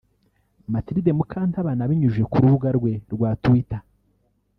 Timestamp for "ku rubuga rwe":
2.31-2.93